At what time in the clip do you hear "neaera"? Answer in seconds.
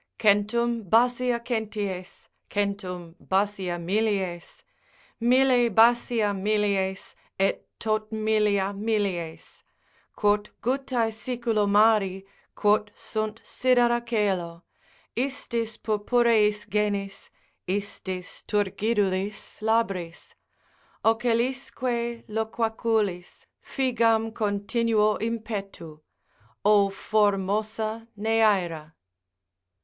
28.17-28.93